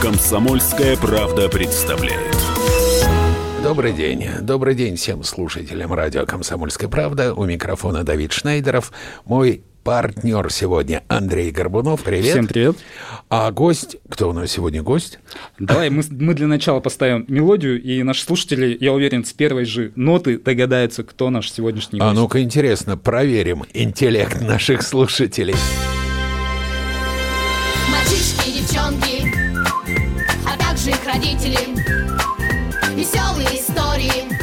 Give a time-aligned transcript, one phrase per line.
[0.00, 2.34] Комсомольская правда представляет.
[3.62, 4.26] Добрый день.
[4.40, 7.34] Добрый день всем слушателям радио «Комсомольская правда».
[7.34, 8.90] У микрофона Давид Шнейдеров.
[9.26, 12.02] Мой партнер сегодня Андрей Горбунов.
[12.02, 12.30] Привет.
[12.32, 12.76] Всем привет.
[13.28, 13.96] А гость...
[14.08, 15.18] Кто у нас сегодня гость?
[15.58, 19.92] Давай мы, мы для начала поставим мелодию, и наши слушатели, я уверен, с первой же
[19.96, 22.16] ноты догадаются, кто наш сегодняшний А гость.
[22.16, 25.54] ну-ка, интересно, проверим интеллект наших слушателей.
[27.90, 29.32] Мальчишки и девчонки,
[30.46, 31.58] а также их родители.
[32.94, 34.41] Веселые истории,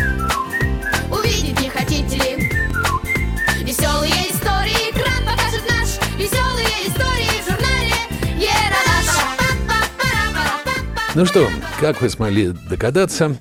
[11.15, 11.49] Ну что,
[11.79, 13.35] как вы смогли догадаться,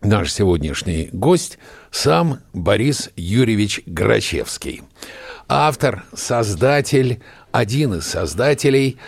[0.00, 1.58] наш сегодняшний гость
[1.90, 4.82] сам Борис Юрьевич Грачевский.
[5.48, 8.98] Автор, создатель, один из создателей,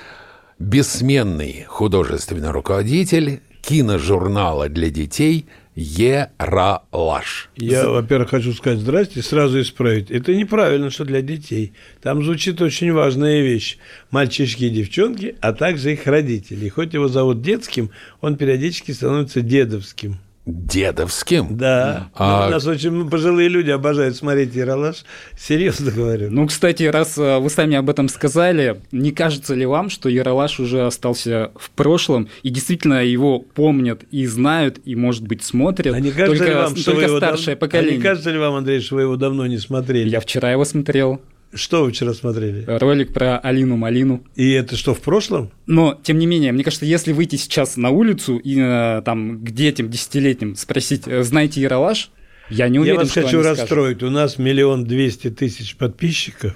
[0.59, 7.51] бессменный художественный руководитель киножурнала для детей «Ералаш».
[7.56, 10.11] Я, во-первых, хочу сказать здрасте, сразу исправить.
[10.11, 11.73] Это неправильно, что для детей.
[12.03, 13.78] Там звучит очень важная вещь.
[14.11, 16.67] Мальчишки и девчонки, а также их родители.
[16.67, 20.19] И хоть его зовут детским, он периодически становится дедовским.
[20.45, 21.57] Дедовским?
[21.57, 22.11] Да.
[22.15, 25.05] А- У нас очень пожилые люди обожают смотреть Яралаш.
[25.39, 26.31] Серьезно говорю.
[26.33, 30.59] Ну, кстати, раз э, вы сами об этом сказали, не кажется ли вам, что Яралаш
[30.59, 36.01] уже остался в прошлом, и действительно его помнят и знают, и, может быть, смотрят а
[36.01, 37.95] не кажется только, ли вам, что только вы его старшее дав- поколение?
[37.95, 40.09] А не кажется ли вам, Андрей, что вы его давно не смотрели?
[40.09, 41.21] Я вчера его смотрел,
[41.55, 42.64] Что вы вчера смотрели?
[42.67, 44.25] ролик про Алину Малину.
[44.36, 45.50] И это что, в прошлом?
[45.67, 49.50] Но, тем не менее, мне кажется, если выйти сейчас на улицу и э, там к
[49.50, 52.11] детям десятилетним спросить, э, знаете Яралаш,
[52.48, 53.61] я не уверен, Я вас что хочу они скажут.
[53.61, 54.03] расстроить.
[54.03, 56.55] У нас миллион двести тысяч подписчиков,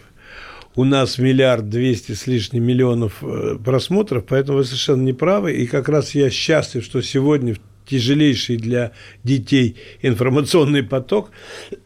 [0.75, 5.53] у нас миллиард двести с лишним миллионов э, просмотров, поэтому вы совершенно не правы.
[5.55, 8.93] И как раз я счастлив, что сегодня в тяжелейший для
[9.25, 11.31] детей информационный поток,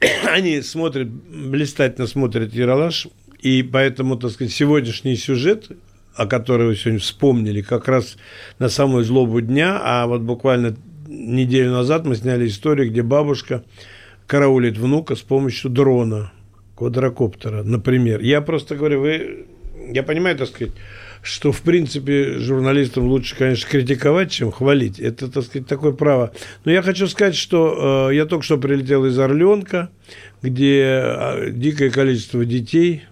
[0.32, 3.08] они смотрят, блистательно смотрят Яралаш,
[3.40, 5.70] и поэтому, так сказать, сегодняшний сюжет,
[6.14, 8.16] о котором вы сегодня вспомнили, как раз
[8.58, 10.76] на самую злобу дня, а вот буквально
[11.08, 13.64] неделю назад мы сняли историю, где бабушка
[14.26, 16.32] караулит внука с помощью дрона,
[16.76, 18.20] квадрокоптера, например.
[18.20, 19.46] Я просто говорю, вы,
[19.92, 20.72] я понимаю, так сказать,
[21.22, 24.98] что, в принципе, журналистам лучше, конечно, критиковать, чем хвалить.
[24.98, 26.32] Это, так сказать, такое право.
[26.64, 29.90] Но я хочу сказать, что э, я только что прилетел из Орленка,
[30.42, 33.02] где э, дикое количество детей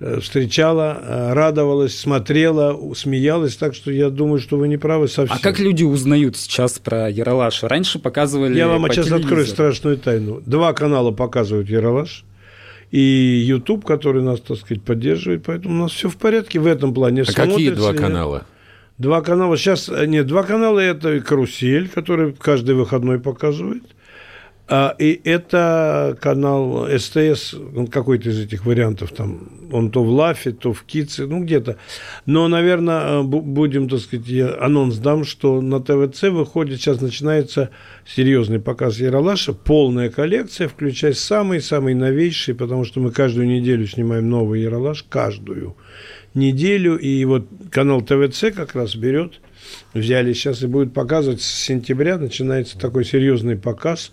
[0.00, 5.36] э, встречала, э, радовалась, смотрела, смеялась, так что я думаю, что вы не правы совсем.
[5.36, 7.62] А как люди узнают сейчас про Яралаш?
[7.62, 9.46] Раньше показывали Я вам сейчас открою телевизору.
[9.46, 10.42] страшную тайну.
[10.44, 12.24] Два канала показывают Яралаш.
[12.90, 16.94] И YouTube, который нас, так сказать, поддерживает, поэтому у нас все в порядке в этом
[16.94, 17.22] плане.
[17.22, 18.46] А какие два канала?
[18.98, 19.56] Два канала.
[19.56, 23.82] Сейчас, э, нет, два канала– это «Карусель», который каждый выходной показывает.
[24.66, 27.54] А, и это канал СТС,
[27.90, 31.76] какой-то из этих вариантов, там, он то в Лафе, то в Кице, ну, где-то.
[32.24, 37.70] Но, наверное, будем, так сказать, я анонс дам, что на ТВЦ выходит, сейчас начинается
[38.06, 44.62] серьезный показ Яралаша, полная коллекция, включая самые-самые новейшие, потому что мы каждую неделю снимаем новый
[44.62, 45.76] Яралаш, каждую
[46.32, 49.40] неделю, и вот канал ТВЦ как раз берет
[49.92, 54.12] взяли сейчас и будет показывать с сентября начинается такой серьезный показ.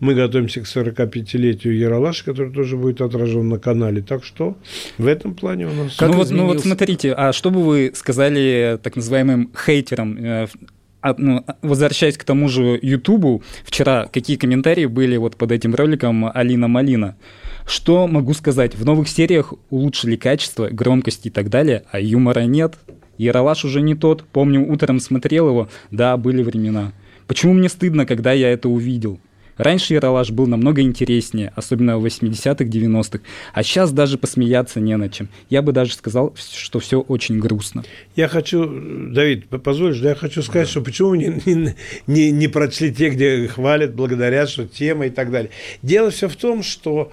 [0.00, 4.02] Мы готовимся к 45-летию Яралаш, который тоже будет отражен на канале.
[4.02, 4.56] Так что
[4.98, 5.96] в этом плане у нас...
[5.96, 10.18] Как ну, вот, ну вот смотрите, а что бы вы сказали так называемым хейтерам?
[10.24, 10.46] э,
[11.02, 16.30] а, ну, возвращаясь к тому же Ютубу, вчера какие комментарии были вот под этим роликом
[16.32, 17.16] Алина Малина?
[17.66, 18.76] Что могу сказать?
[18.76, 22.76] В новых сериях улучшили качество, громкость и так далее, а юмора нет.
[23.18, 24.24] Яралаш уже не тот.
[24.24, 25.68] Помню, утром смотрел его.
[25.90, 26.92] Да, были времена.
[27.26, 29.20] Почему мне стыдно, когда я это увидел?
[29.56, 33.20] Раньше Яралаш был намного интереснее, особенно в 80-х, 90-х.
[33.52, 35.28] А сейчас даже посмеяться не на чем.
[35.50, 37.84] Я бы даже сказал, что все очень грустно.
[38.16, 38.66] Я хочу,
[39.12, 41.74] Давид, позволишь, да, я хочу сказать, что почему не, не,
[42.06, 45.50] не, не прочли те, где хвалят, благодарят, что тема и так далее.
[45.82, 47.12] Дело все в том, что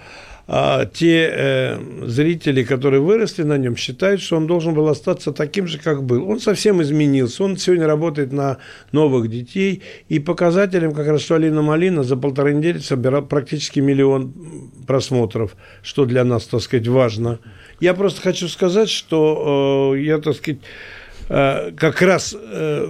[0.52, 5.68] а, те э, зрители, которые выросли на нем, считают, что он должен был остаться таким
[5.68, 6.28] же, как был.
[6.28, 7.44] Он совсем изменился.
[7.44, 8.58] Он сегодня работает на
[8.90, 9.82] новых детей.
[10.08, 16.04] И показателем как раз, что Алина Малина за полторы недели собирал практически миллион просмотров, что
[16.04, 17.38] для нас, так сказать, важно.
[17.78, 20.62] Я просто хочу сказать, что э, я, так сказать,
[21.28, 22.88] э, как раз э,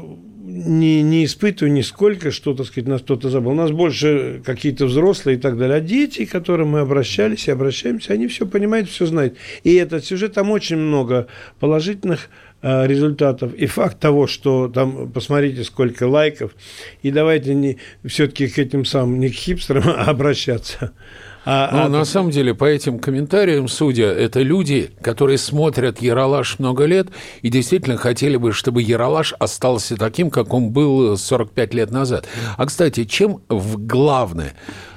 [0.50, 3.52] не, не испытываю нисколько, что, так сказать, нас кто-то забыл.
[3.52, 5.76] У нас больше какие-то взрослые и так далее.
[5.76, 9.36] А дети, к которым мы обращались и обращаемся, они все понимают, все знают.
[9.62, 11.28] И этот сюжет, там очень много
[11.60, 12.28] положительных
[12.62, 13.54] э, результатов.
[13.54, 16.54] И факт того, что там, посмотрите, сколько лайков.
[17.02, 20.92] И давайте не, все-таки к этим самым, не к хипстерам а обращаться,
[21.44, 21.88] а, ну, а...
[21.88, 27.08] на самом деле, по этим комментариям, судя, это люди, которые смотрят Яралаш много лет
[27.42, 32.26] и действительно хотели бы, чтобы Яралаш остался таким, как он был 45 лет назад.
[32.56, 34.54] А, кстати, чем в главное?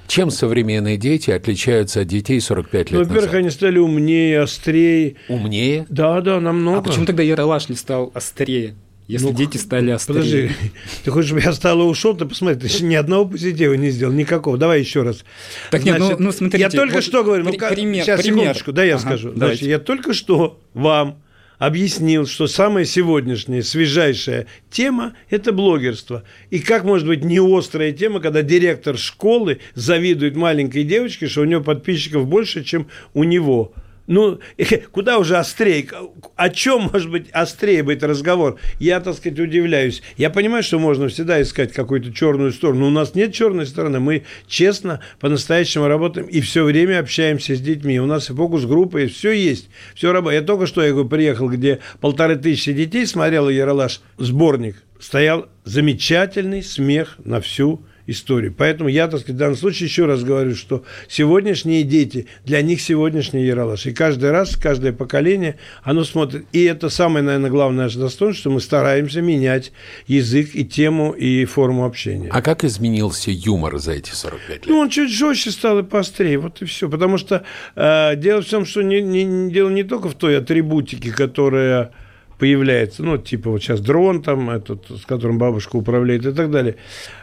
[0.07, 3.35] Чем современные дети отличаются от детей 45 лет ну, Во-первых, назад?
[3.35, 5.15] они стали умнее, острее.
[5.29, 5.85] Умнее?
[5.89, 6.79] Да, да, намного.
[6.79, 8.75] А почему тогда Яралаш не стал острее?
[9.07, 10.15] Если ну, дети стали острее.
[10.15, 10.51] Подожди,
[11.03, 12.15] ты хочешь, чтобы я стал и ушел?
[12.15, 14.57] Ты посмотри, ты ни одного позитива не сделал, никакого.
[14.57, 15.25] Давай еще раз.
[15.71, 16.63] Так Значит, нет, ну, ну смотрите.
[16.63, 18.39] Я только вот что говорю, ну, пример, сейчас, пример.
[18.39, 19.31] секундочку, да, я ага, скажу.
[19.31, 19.65] Давайте.
[19.65, 21.21] Значит, я только что вам
[21.57, 26.23] объяснил, что самая сегодняшняя, свежайшая тема– это блогерство.
[26.49, 31.45] И как может быть не острая тема, когда директор школы завидует маленькой девочке, что у
[31.45, 33.73] нее подписчиков больше, чем у него–
[34.07, 34.39] ну,
[34.91, 35.87] куда уже острее?
[36.35, 38.57] О чем может быть острее быть разговор?
[38.79, 40.01] Я, так сказать, удивляюсь.
[40.17, 43.99] Я понимаю, что можно всегда искать какую-то черную сторону, но у нас нет черной стороны.
[43.99, 47.99] Мы честно, по-настоящему работаем и все время общаемся с детьми.
[47.99, 49.69] У нас и фокус-группа, и все есть.
[49.95, 50.41] Все работает.
[50.41, 54.83] Я только что я говорю, приехал, где полторы тысячи детей смотрел Яралаш сборник.
[54.99, 58.53] Стоял замечательный смех на всю историю.
[58.57, 62.81] Поэтому я, так сказать, в данном случае еще раз говорю, что сегодняшние дети, для них
[62.81, 63.85] сегодняшний Яралаш.
[63.85, 66.45] И каждый раз, каждое поколение, оно смотрит.
[66.51, 69.71] И это самое, наверное, главное наше достоинство, что мы стараемся менять
[70.07, 72.29] язык и тему, и форму общения.
[72.31, 74.65] А как изменился юмор за эти 45 лет?
[74.67, 76.89] Ну, он чуть жестче стал и поострее, вот и все.
[76.89, 77.43] Потому что
[77.75, 81.91] э, дело в том, что не, не, дело не только в той атрибутике, которая
[82.37, 86.75] появляется, ну, типа вот сейчас дрон там, этот, с которым бабушка управляет и так далее,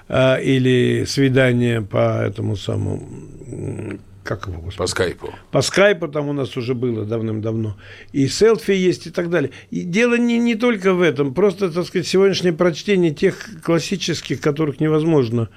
[0.08, 4.78] а, или свидание по этому самому, как его, господи?
[4.78, 5.34] По скайпу.
[5.50, 7.76] По скайпу там у нас уже было давным-давно.
[8.12, 9.50] И селфи есть и так далее.
[9.70, 14.80] И дело не, не только в этом, просто, так сказать, сегодняшнее прочтение тех классических, которых
[14.80, 15.48] невозможно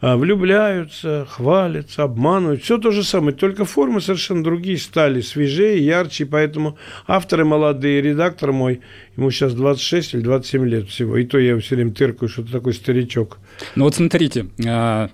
[0.00, 2.62] влюбляются, хвалятся, обманывают.
[2.62, 6.26] Все то же самое, только формы совершенно другие стали, свежее, ярче.
[6.26, 6.76] Поэтому
[7.06, 8.80] авторы молодые, редактор мой,
[9.16, 11.16] ему сейчас 26 или 27 лет всего.
[11.16, 13.38] И то я его все время тыркаю, что ты такой старичок.
[13.74, 15.10] Ну вот смотрите, а,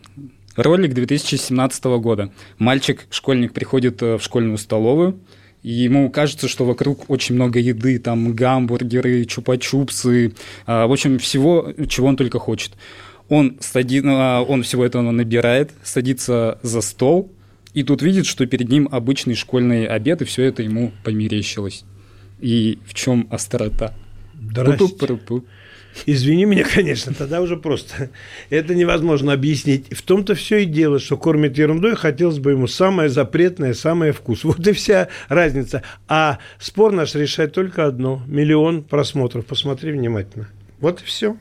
[0.57, 2.33] ролик 2017 года.
[2.59, 5.21] Мальчик, школьник, приходит э, в школьную столовую,
[5.63, 10.35] и ему кажется, что вокруг очень много еды, там гамбургеры, чупа-чупсы,
[10.67, 12.73] а, в общем, всего, чего он только хочет.
[13.29, 14.03] Он, сади...
[14.05, 17.33] А, он всего этого набирает, садится за стол,
[17.75, 21.85] и тут видит, что перед ним обычный школьный обед, и все это ему померещилось.
[22.41, 23.95] И в чем острота?
[26.07, 28.11] Извини меня, конечно, тогда уже просто.
[28.51, 29.95] Это невозможно объяснить.
[29.95, 34.45] В том-то все и дело, что кормит ерундой, хотелось бы ему самое запретное, самое вкус.
[34.45, 35.83] Вот и вся разница.
[36.09, 38.23] А спор наш решает только одно.
[38.27, 39.47] Миллион просмотров.
[39.47, 40.49] Посмотри внимательно.
[40.81, 41.37] Вот и все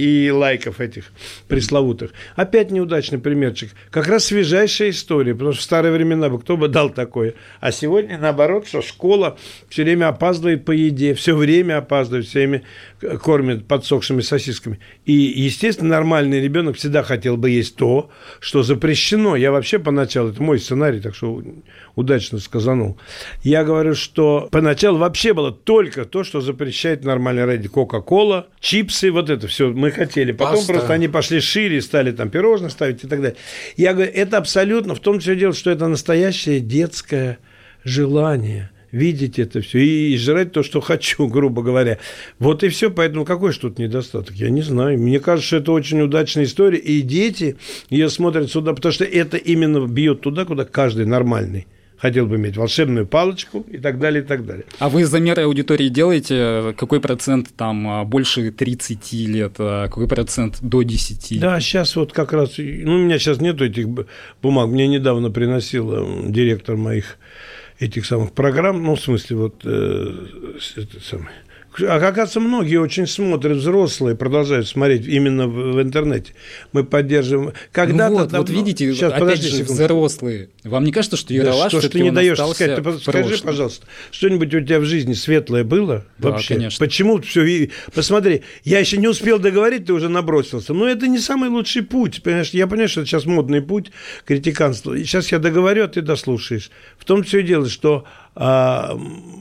[0.00, 1.12] и лайков этих
[1.48, 2.12] пресловутых.
[2.34, 3.70] Опять неудачный примерчик.
[3.90, 7.34] Как раз свежайшая история, потому что в старые времена бы кто бы дал такое.
[7.60, 9.36] А сегодня наоборот, что школа
[9.68, 12.62] все время опаздывает по еде, все время опаздывает, все время
[13.00, 14.78] кормят подсохшими сосисками.
[15.06, 18.10] И, естественно, нормальный ребенок всегда хотел бы есть то,
[18.40, 19.36] что запрещено.
[19.36, 21.42] Я вообще поначалу, это мой сценарий, так что
[21.94, 22.98] удачно сказанул.
[23.42, 27.68] Я говорю, что поначалу вообще было только то, что запрещает нормальный ради.
[27.68, 30.32] Кока-кола, чипсы, вот это все мы хотели.
[30.32, 30.72] Потом Паста.
[30.72, 33.36] просто они пошли шире, стали там пирожные ставить и так далее.
[33.76, 37.38] Я говорю, это абсолютно, в том все дело, что это настоящее детское
[37.84, 41.98] желание– видеть это все и, и жрать то, что хочу, грубо говоря.
[42.38, 42.90] Вот и все.
[42.90, 44.34] Поэтому какой же тут недостаток?
[44.36, 44.98] Я не знаю.
[44.98, 46.78] Мне кажется, что это очень удачная история.
[46.78, 47.56] И дети
[47.88, 51.66] ее смотрят сюда, потому что это именно бьет туда, куда каждый нормальный
[52.00, 54.64] хотел бы иметь волшебную палочку и так далее, и так далее.
[54.78, 56.74] А вы замеры аудитории делаете?
[56.78, 61.38] Какой процент там а, больше 30 лет, а какой процент до 10?
[61.40, 63.86] Да, сейчас вот как раз, ну, у меня сейчас нету этих
[64.42, 67.18] бумаг, мне недавно приносил директор моих
[67.80, 70.26] этих самых программ, ну, в смысле, вот, э,
[70.76, 71.34] это самое,
[71.78, 76.32] оказывается, многие очень смотрят, взрослые продолжают смотреть именно в, в интернете.
[76.72, 77.52] Мы поддерживаем.
[77.72, 78.12] Когда-то...
[78.12, 79.82] Ну вот, вот видите, Сейчас, опять же, секунду.
[79.82, 80.48] взрослые.
[80.64, 82.82] Вам не кажется, что Ералаш да, что, что ты не даешь сказать?
[82.82, 86.04] Ты скажи, пожалуйста, что-нибудь у тебя в жизни светлое было?
[86.18, 86.54] Да, вообще?
[86.54, 86.84] конечно.
[86.84, 87.70] Почему все...
[87.94, 90.74] Посмотри, я еще не успел договорить, ты уже набросился.
[90.74, 92.22] Но это не самый лучший путь.
[92.22, 92.50] Понимаешь?
[92.50, 93.92] Я понимаю, что это сейчас модный путь
[94.24, 94.94] критиканства.
[94.94, 96.70] И сейчас я договорю, а ты дослушаешь.
[96.98, 98.04] В том все и дело, что
[98.42, 98.98] а,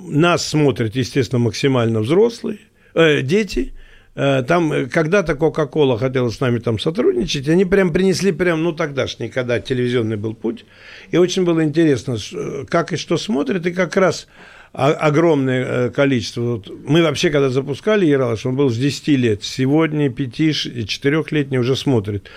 [0.08, 2.58] нас смотрят, естественно, максимально взрослые,
[2.94, 3.72] э, дети,
[4.16, 8.74] э, там э, когда-то Кока-Кола хотела с нами там сотрудничать, они прям принесли прям, ну
[8.74, 10.66] тогдашний, когда телевизионный был путь,
[11.12, 14.28] и очень было интересно, ш- как и что смотрят, и как раз
[14.74, 16.62] огромное э, количество.
[16.86, 19.44] Мы вообще, когда запускали Ералаш, он был с 10 лет.
[19.44, 22.30] Сегодня 5-4-летний уже смотрит.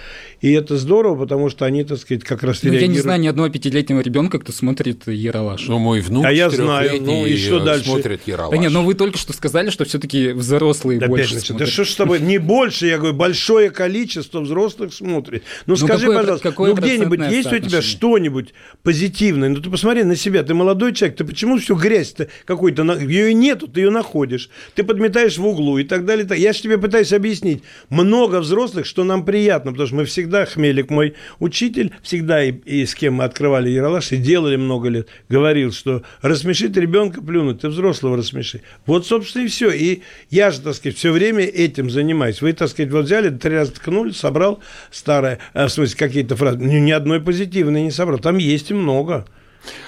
[0.42, 3.02] И это здорово, потому что они, так сказать, как раз Ну, я не реагируют.
[3.04, 5.68] знаю ни одного пятилетнего ребенка, кто смотрит Ералаш.
[5.68, 7.84] Ну, мой внук А я знаю, ну, и что э, дальше?
[7.86, 8.50] смотрит Ералаш.
[8.50, 11.46] Да нет, но вы только что сказали, что все-таки взрослые Да, больше опять начал.
[11.46, 11.68] смотрят.
[11.68, 15.44] да что ж с тобой, не больше, я говорю, большое количество взрослых смотрит.
[15.66, 19.48] Ну, Ну, скажи, какое- пожалуйста, какое ну где-нибудь есть у тебя что-нибудь позитивное?
[19.48, 23.34] Ну ты посмотри на себя, ты молодой человек, ты почему всю грязь-то какой-то, ее и
[23.34, 26.26] нету, ты ее находишь, ты подметаешь в углу и так далее.
[26.36, 30.90] Я же тебе пытаюсь объяснить, много взрослых, что нам приятно, потому что мы всегда, Хмелик
[30.90, 35.72] мой учитель, всегда и, и с кем мы открывали Яралаш и делали много лет, говорил,
[35.72, 38.62] что рассмешить ребенка плюнуть, ты взрослого рассмеши.
[38.86, 39.70] Вот, собственно, и все.
[39.70, 42.42] И я же, так сказать, все время этим занимаюсь.
[42.42, 44.60] Вы, так сказать, вот взяли, три раза ткнули, собрал
[44.90, 46.58] старое, э, в смысле, какие-то фразы.
[46.58, 48.18] Ну, Ни одной позитивной не собрал.
[48.18, 49.26] Там есть и много.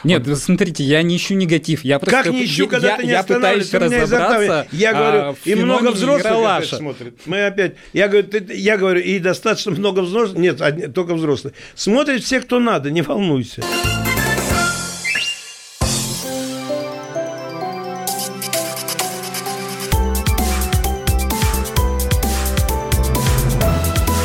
[0.05, 1.85] Нет, вы смотрите, я не ищу негатив.
[1.85, 4.67] Я просто Как не ищу, я, когда ты не я пытаюсь разобраться.
[4.73, 7.15] Я а, говорю, в и много взрослых опять смотрят.
[7.27, 11.55] Мы опять, я говорю, ты- я говорю, и достаточно много взрослых, нет, одни- только взрослые.
[11.75, 13.63] Смотрят все, кто надо, не волнуйся.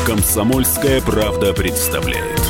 [0.06, 2.49] Комсомольская правда представляет.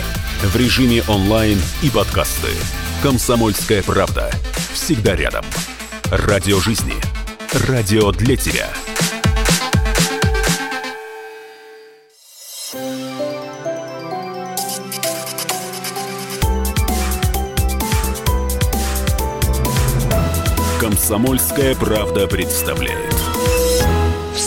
[0.43, 2.47] В режиме онлайн и подкасты.
[3.03, 4.31] «Комсомольская правда».
[4.73, 5.45] Всегда рядом.
[6.05, 6.95] Радио жизни.
[7.67, 8.67] Радио для тебя.
[20.79, 23.30] «Комсомольская правда» представляет.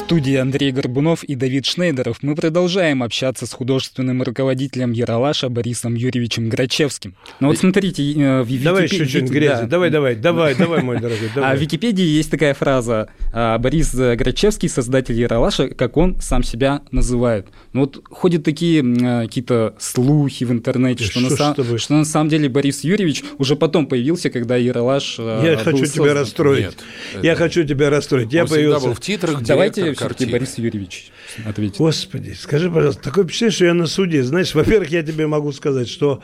[0.05, 5.95] В студии Андрей Горбунов и Давид Шнейдеров мы продолжаем общаться с художественным руководителем Яралаша Борисом
[5.95, 7.15] Юрьевичем Грачевским.
[7.41, 9.63] Ну вот смотрите, э, в Википе- Давай еще Вики- грязи.
[9.63, 9.67] да.
[9.67, 11.57] Давай, давай, давай, давай, мой дорогой, А давай.
[11.57, 17.47] в Википедии есть такая фраза а, Борис Грачевский, создатель Яралаша, как он сам себя называет.
[17.73, 21.95] Ну вот ходят такие а, какие-то слухи в интернете, что, на что ж сам- что
[21.95, 25.87] на самом деле Борис Юрьевич уже потом появился, когда Яралаш а, Я был хочу тебя
[25.87, 26.17] создан.
[26.19, 26.65] расстроить.
[26.67, 26.77] Нет,
[27.25, 28.31] Я это- хочу тебя расстроить.
[28.35, 28.87] Я Он всегда появился...
[28.89, 30.33] был в титрах, Давайте все-таки картины.
[30.33, 31.13] Борис Юрьевич
[31.45, 31.79] ответит.
[31.79, 34.23] Господи, скажи, пожалуйста, такое впечатление, что я на суде.
[34.23, 36.23] Знаешь, во-первых, я тебе могу сказать, что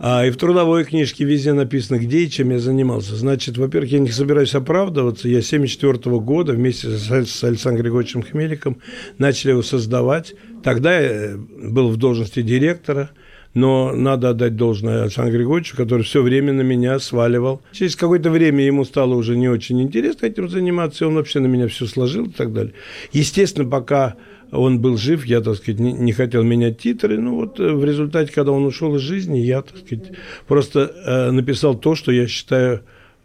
[0.00, 3.16] а, и в трудовой книжке везде написано, где и чем я занимался.
[3.16, 5.28] Значит, во-первых, я не собираюсь оправдываться.
[5.28, 7.10] Я 74 года вместе с,
[7.42, 8.78] Александром Григорьевичем Хмеликом
[9.18, 10.34] начали его создавать.
[10.62, 13.10] Тогда я был в должности директора.
[13.54, 17.62] Но надо отдать должное Александру Григорьевичу, который все время на меня сваливал.
[17.72, 21.46] Через какое-то время ему стало уже не очень интересно этим заниматься, и он вообще на
[21.46, 22.74] меня все сложил и так далее.
[23.12, 24.16] Естественно, пока
[24.50, 27.18] он был жив, я, так сказать, не, не хотел менять титры.
[27.18, 30.12] Ну вот э, в результате, когда он ушел из жизни, я, так сказать,
[30.46, 32.82] просто э, написал то, что я считаю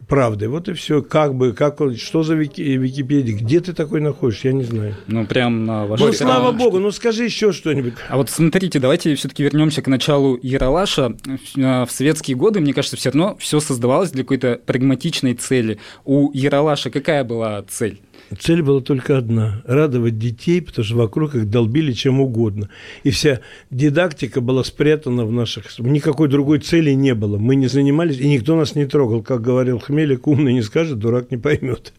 [0.08, 0.48] правдой.
[0.48, 1.02] Вот и все.
[1.02, 4.96] Как бы, как он, что за Вики, Википедия, где ты такой находишься, я не знаю.
[5.08, 7.94] Ну, прям на вашей Ну, слава богу, ну скажи еще что-нибудь.
[8.10, 11.16] А вот смотрите, давайте все-таки вернемся к началу Яралаша.
[11.56, 15.80] В советские годы, мне кажется, все равно все создавалось для какой-то прагматичной цели.
[16.06, 18.02] У Яралаша какая была цель?
[18.40, 22.70] Цель была только одна– радовать детей, потому что вокруг их долбили чем угодно.
[23.04, 23.40] И вся
[23.72, 25.66] дидактика была спрятана в наших...
[25.80, 27.38] Никакой другой цели не было.
[27.38, 29.22] Мы не занимались, и никто нас не трогал.
[29.22, 31.94] Как говорил Хмелик, умный не скажет, дурак не поймет.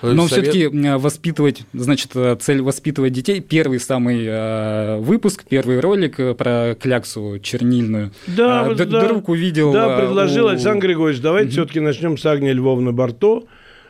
[0.00, 3.40] Но Совет- все-таки воспитывать, значит, э, цель воспитывать детей.
[3.40, 8.12] Первый самый э, выпуск, первый ролик э, про кляксу чернильную.
[8.28, 8.84] Да, А, да.
[9.04, 9.72] Вдруг увидел...
[9.72, 13.42] Да, предложил у- Александр Григорьевич, давайте все-таки начнем с Агнии Львовны Барто.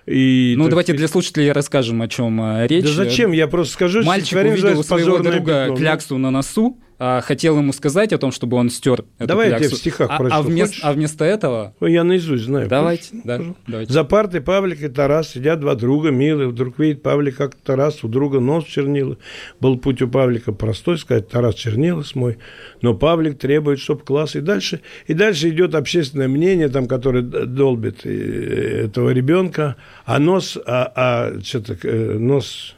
[0.08, 2.84] И, Ну, давайте сказать, для слушателей расскажем, о чем речь.
[2.84, 3.32] Да зачем?
[3.32, 5.72] Я просто скажу, что Мальчик увидел у своего «Позорное друга пятно».
[5.72, 9.46] Ну, кляксу на носу, а, хотел ему сказать о том, чтобы он стер эту Давай
[9.46, 9.76] я тебе кляксу.
[9.76, 10.36] в стихах а, прочту.
[10.36, 10.84] а, вместо, Хочешь?
[10.84, 11.74] а вместо этого...
[11.80, 12.68] Ой, Я наизусть знаю.
[12.68, 13.24] Давайте, Хочешь?
[13.24, 13.92] да, давайте.
[13.92, 16.48] За партой Павлик и Тарас сидят два друга милые.
[16.48, 19.16] Вдруг видит Павлик, как Тарас у друга нос чернила.
[19.60, 22.38] Был путь у Павлика простой, сказать, Тарас чернила смой.
[22.82, 24.34] Но Павлик требует, чтоб класс.
[24.34, 29.76] И дальше, и дальше идет общественное мнение, там, которое долбит э, этого ребенка.
[30.04, 32.74] А нос, а, а что-то, э, нос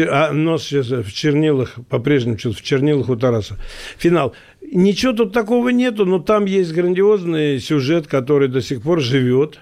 [0.00, 3.58] а нос сейчас в чернилах, по-прежнему что-то в чернилах у Тараса.
[3.98, 4.34] Финал.
[4.60, 9.58] Ничего тут такого нету, но там есть грандиозный сюжет, который до сих пор живет.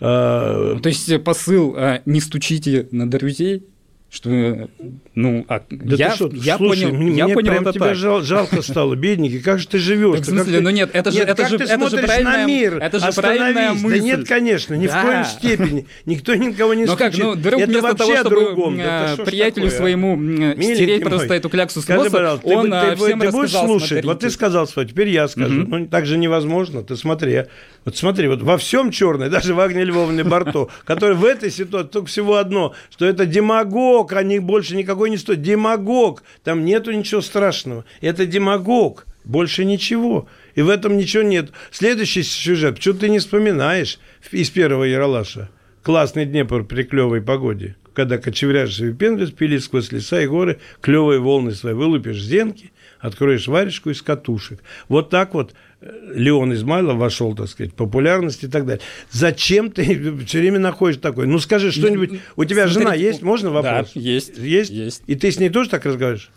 [0.00, 3.66] А, То есть э, посыл э, «не стучите на друзей»,
[4.14, 4.66] что, э,
[5.14, 7.86] ну, а Да я, ты что, я слушай, понял, мне я понял прям это тебя
[7.86, 7.96] так.
[7.96, 10.16] жал- жалко стало, бедненький, как же ты живешь?
[10.18, 12.44] Так в смысле, ну нет, это же- это как же- ты это же правильная- на
[12.44, 14.00] мир, это же правильная Да мысль.
[14.00, 15.02] нет, конечно, ни в Да.
[15.02, 15.86] коем степени.
[16.04, 18.76] Никто никого не Ну как, ну, друг Это вместо вообще того, чтобы другом.
[18.76, 19.80] Да это что ж приятелю такое, а?
[19.80, 23.20] своему Миленький стереть мой, просто эту кляксу с носа, пожалуйста, ты, он э, ты, всем
[23.20, 24.04] ты будешь слушать?
[24.04, 25.64] Вот ты сказал свое, теперь я скажу.
[25.66, 26.82] Ну, так же невозможно.
[26.82, 27.44] Ты смотри.
[27.84, 31.88] Вот смотри, вот во всем черное, даже в Агне Львовне Барто, который в этой ситуации
[31.88, 35.42] только всего одно, что это демагог, а не больше никакой не стоит.
[35.42, 36.24] Демагог.
[36.42, 37.84] Там нету ничего страшного.
[38.00, 39.06] Это демагог.
[39.24, 40.26] Больше ничего.
[40.54, 41.50] И в этом ничего нет.
[41.70, 42.76] Следующий сюжет.
[42.76, 44.00] Почему ты не вспоминаешь
[44.32, 45.50] из первого Яралаша?
[45.82, 47.76] Классный Днепр при клевой погоде.
[47.94, 53.48] Когда кочевряжешься в Пенглес, пили сквозь леса и горы, клевые волны свои, вылупишь зенки, откроешь
[53.48, 54.60] варежку из катушек.
[54.88, 58.80] Вот так вот э, Леон Измайлов вошел, так сказать, популярность и так далее.
[59.10, 59.84] Зачем ты
[60.26, 61.26] все время находишь такой?
[61.26, 62.20] Ну, скажи что-нибудь.
[62.36, 63.20] У тебя жена есть?
[63.20, 63.90] Можно вопрос?
[63.92, 64.38] Да, есть.
[64.38, 64.70] Есть?
[64.70, 65.02] Есть.
[65.06, 66.30] И ты с ней тоже так разговариваешь?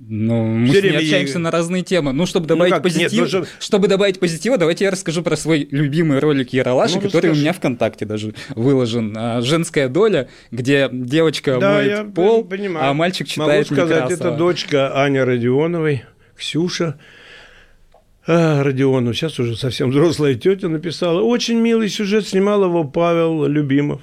[0.00, 2.12] Ну, мы Всё с ней общаемся на разные темы.
[2.12, 2.84] Ну, чтобы добавить как?
[2.84, 6.94] Нет, позитив, ну, чтоб- чтобы добавить позитива, давайте я расскажу про свой любимый ролик Яралаши,
[6.96, 7.40] Ну, который у расскажи.
[7.42, 9.12] меня ВКонтакте даже выложен.
[9.18, 12.90] А, Женская доля, где девочка Да, моет я пол, понимаю.
[12.90, 14.28] а мальчик читает Могу сказать, Некрасова.
[14.28, 16.04] это дочка Аня Родионовой,
[16.36, 17.00] Ксюша.
[18.26, 21.22] А, Родионов, сейчас уже совсем взрослая тетя написала.
[21.22, 24.02] Очень милый сюжет, снимал его Павел Любимов.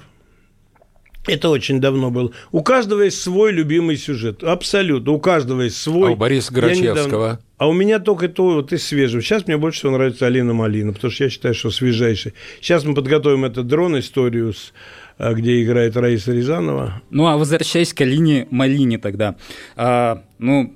[1.26, 2.30] Это очень давно было.
[2.52, 4.42] У каждого есть свой любимый сюжет.
[4.44, 5.12] Абсолютно.
[5.12, 6.10] У каждого есть свой.
[6.10, 7.40] А у Бориса недавно- Грачевского?
[7.58, 9.22] А у меня только то вот из свежего.
[9.22, 12.34] Сейчас мне больше всего нравится Алина Малина, потому что я считаю, что свежайший.
[12.60, 14.72] Сейчас мы подготовим этот дрон историю, с,
[15.18, 17.00] а, где играет Раиса Рязанова.
[17.10, 19.36] Ну, а возвращаясь к Алине Малине тогда.
[19.74, 20.74] А, ну,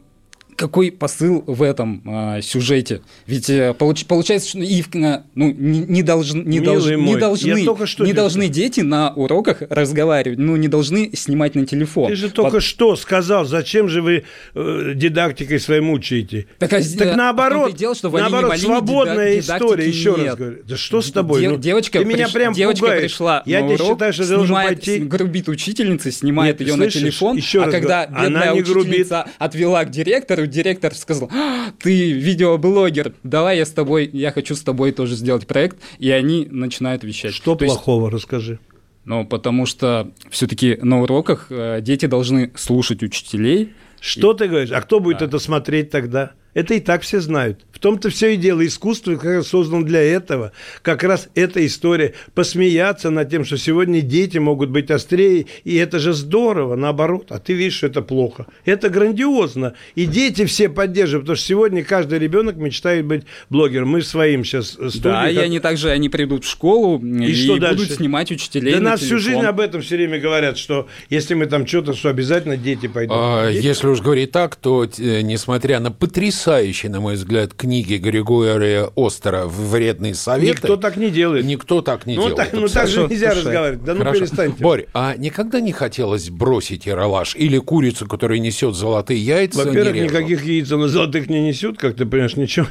[0.61, 3.01] какой посыл в этом а, сюжете?
[3.27, 7.19] Ведь э, получ- получается, что и в- а, ну, не, не не, долж- не мой,
[7.19, 12.09] должны, что не должны дети на уроках разговаривать, ну, не должны снимать на телефон.
[12.11, 12.63] Ты же только Вот.
[12.63, 16.47] что сказал, зачем же вы э, дидактикой своим мучаете?
[16.59, 20.37] Так, а, Так э, наоборот, дело, что наоборот, свободная дида- история, дидактики еще раз нет.
[20.37, 20.57] говорю.
[20.69, 21.41] Да что с тобой?
[21.41, 23.03] Де- Ну, девочка ты меня приш- прям девочка пугаешь.
[23.03, 24.99] пришла Я на тебе урок, считаю, что должен снимает, пойти...
[24.99, 26.95] грубит учительница, снимает Нет, ее слышишь?
[26.95, 28.83] на телефон, Еще а раз когда говорю, она бедная не грубит.
[28.91, 34.55] учительница отвела к директору, директор сказал, «А, ты видеоблогер, давай я с тобой, я хочу
[34.55, 37.35] с тобой тоже сделать проект, и они начинают вещать.
[37.35, 38.59] Что То есть, плохого, расскажи.
[39.05, 44.71] ну, потому что все-таки на уроках э, дети должны слушать учителей, Что ты говоришь?
[44.73, 46.33] А кто будет это смотреть тогда?
[46.55, 47.61] Это и так все знают.
[47.73, 48.67] В том-то все и дело.
[48.67, 50.53] Искусство как раз создано для этого.
[50.83, 52.13] Как раз эта история.
[52.35, 55.47] Посмеяться над тем, что сегодня дети могут быть острее.
[55.65, 57.27] И это же здорово, наоборот.
[57.31, 58.47] А ты видишь, что это плохо.
[58.65, 59.75] Это грандиозно.
[59.95, 61.25] И дети все поддерживают.
[61.25, 63.89] Потому что сегодня каждый ребенок мечтает быть блогером.
[63.89, 64.99] Мы своим сейчас студии.
[65.01, 67.95] да, и как- они также они придут в школу и, что будут дальше?
[67.95, 69.33] снимать учителей Да на нас всю телефон.
[69.33, 73.17] жизнь об этом все время говорят, что если мы там что-то, что обязательно дети пойдут.
[73.19, 77.95] А, Дети- Если уж говорить так, то, э, несмотря на потрясающие, на мой взгляд, книги
[77.97, 81.45] Григория Остера «Вредные советы», Никто так не делает.
[81.45, 82.37] никто так не ну, делает.
[82.37, 83.85] так, ну так же нельзя слушай, разговаривать.
[83.85, 84.19] Да ну Хорошо.
[84.21, 84.63] перестаньте.
[84.63, 89.65] Борь, а никогда не хотелось бросить яролаж или курицу, которая несет золотые яйца?
[89.65, 92.67] Во-первых, никаких яиц на золотых не несет, как ты понимаешь, ничего.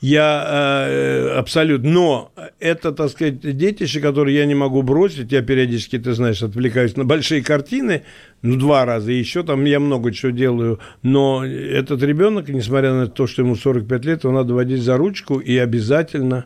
[0.00, 1.90] Я э, абсолютно.
[1.90, 5.32] Но это, так сказать, детище, которое я не могу бросить.
[5.32, 8.02] Я периодически, ты знаешь, отвлекаюсь на большие картины,
[8.42, 9.12] ну, два раза.
[9.12, 10.80] И еще там я много чего делаю.
[11.02, 15.38] Но этот ребенок, несмотря на то, что ему 45 лет, его надо водить за ручку
[15.38, 16.44] и обязательно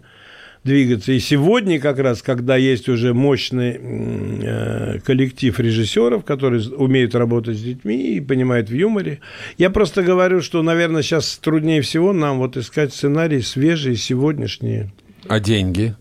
[0.65, 1.13] двигаться.
[1.13, 7.63] И сегодня как раз, когда есть уже мощный э, коллектив режиссеров, которые умеют работать с
[7.63, 9.21] детьми и понимают в юморе,
[9.59, 14.93] я просто говорю, что, наверное, сейчас труднее всего нам вот искать сценарии свежие, сегодняшние.
[15.29, 15.95] А деньги?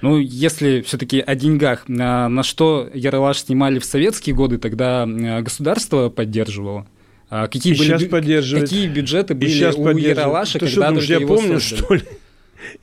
[0.00, 6.08] Ну, если все-таки о деньгах, а, на что Яралаш снимали в советские годы, тогда государство
[6.08, 6.86] поддерживало.
[7.28, 8.68] А Какие, И были, бю- поддерживает.
[8.68, 9.86] какие бюджеты И были сейчас у.
[9.88, 11.80] Яралаша, Ты что когда думаешь, я его помню, создали?
[11.84, 12.02] что ли?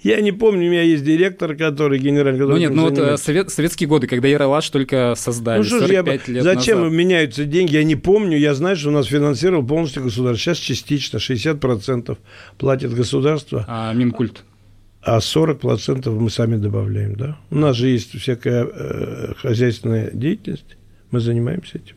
[0.02, 2.96] Я не помню, у меня есть директор, который генеральный, который Ну нет, ну вот э,
[2.96, 3.26] занимается.
[3.26, 6.94] совет- советские годы, когда Яралаш только создали, Ну что ж, я, 45 лет зачем назад.
[6.94, 7.74] меняются деньги?
[7.74, 8.38] Я не помню.
[8.38, 10.38] Я знаю, что у нас финансировал полностью государство.
[10.38, 12.18] Сейчас частично, 60%
[12.58, 14.44] платит государство, А, Минкульт.
[15.02, 17.16] а 40% мы сами добавляем.
[17.16, 17.38] Да?
[17.52, 20.78] У нас же есть всякая э, хозяйственная деятельность.
[21.12, 21.96] Мы занимаемся этим.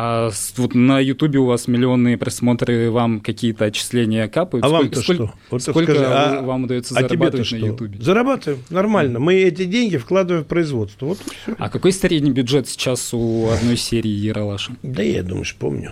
[0.00, 4.64] А вот на Ютубе у вас миллионные просмотры, вам какие-то отчисления капают?
[4.64, 5.34] А вам-то что?
[5.50, 7.56] Вот сколько скажи, а- вам удается а зарабатывать на?
[7.56, 7.98] Ютубе?
[8.00, 9.18] Зарабатываем, нормально.
[9.18, 11.06] Мы эти деньги вкладываем в производство.
[11.06, 11.56] Вот и все.
[11.58, 14.76] А какой средний бюджет сейчас у одной серии Ералаша?
[14.84, 15.90] Да я, думаешь, помню.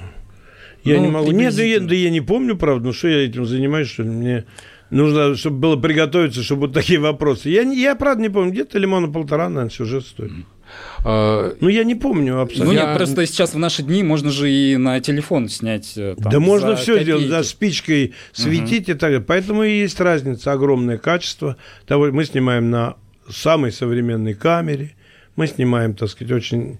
[0.85, 1.33] Я Ну, не могу.
[1.33, 4.11] Нет, да я, да я не помню, правда, ну что я этим занимаюсь, что ли?
[4.11, 4.45] мне
[4.90, 7.49] нужно, чтобы было приготовиться, чтобы вот такие вопросы.
[7.49, 10.31] Я, я правда, не помню, где-то лимона полтора, наверное, сюжет стоит.
[10.31, 10.56] А,
[11.05, 12.73] Ну, я не помню Ну абсолютно.
[12.73, 15.93] Я- нет, просто сейчас в наши дни можно же и на телефон снять.
[15.97, 17.31] э, там, да можно все сделать, копейки.
[17.31, 19.21] да, спичкой светить и так далее.
[19.21, 21.57] Поэтому и есть разница, огромное качество.
[21.87, 22.97] Того, мы снимаем на
[23.31, 24.93] самой современной камере,
[25.37, 26.79] мы снимаем, так сказать, очень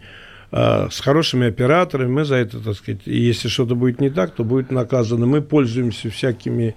[0.53, 4.35] а, с хорошими операторами, мы за это, так сказать, и если что-то будет не так,
[4.35, 5.27] то будет наказано.
[5.27, 6.75] Мы пользуемся всякими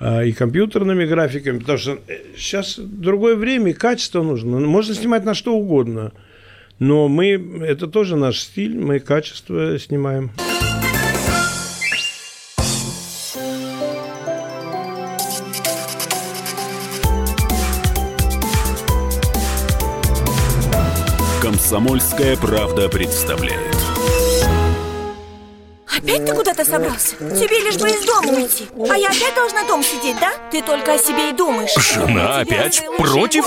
[0.00, 1.98] а, и компьютерными графиками, потому что
[2.36, 4.58] сейчас другое время, и качество нужно.
[4.60, 6.12] Можно снимать на что угодно,
[6.78, 7.28] но мы,
[7.66, 10.32] это тоже наш стиль, мы качество снимаем.
[21.40, 23.76] Комсомольская правда представляет.
[25.96, 27.16] Опять ты куда-то собрался?
[27.16, 30.32] Тебе лишь бы из дома уйти А я опять должна дома сидеть, да?
[30.50, 33.46] Ты только о себе и думаешь Жена опять против?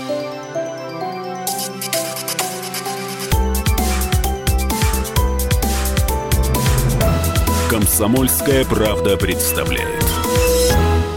[7.91, 10.01] Комсомольская правда представляет.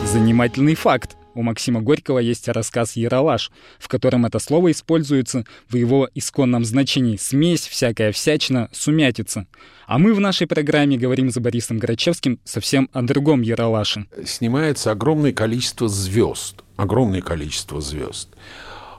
[0.06, 1.16] Занимательный факт.
[1.36, 7.16] У Максима Горького есть рассказ «Яралаш», в котором это слово используется в его исконном значении
[7.16, 9.46] «смесь, всякая всячина, сумятица».
[9.86, 14.06] А мы в нашей программе говорим за Борисом Грачевским совсем о другом Яралаше.
[14.26, 16.64] снимается огромное количество звезд.
[16.74, 18.30] Огромное количество звезд.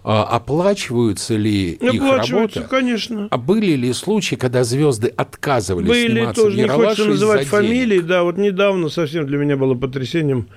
[0.08, 2.70] А оплачиваются ли их Оплачиваются, работа?
[2.70, 3.28] конечно.
[3.32, 7.48] А были ли случаи, когда звезды отказывались Были сниматься тоже, в не хочется Ералаше называть
[7.48, 10.48] фамилии, да, вот недавно совсем для меня было потрясением.